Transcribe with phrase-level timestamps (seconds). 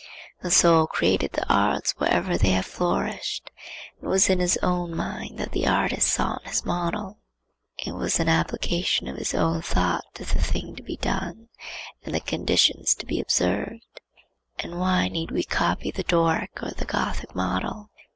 [0.41, 3.51] The soul created the arts wherever they have flourished.
[4.01, 7.19] It was in his own mind that the artist sought his model.
[7.77, 11.49] It was an application of his own thought to the thing to be done
[12.03, 14.01] and the conditions to be observed.
[14.57, 17.91] And why need we copy the Doric or the Gothic model?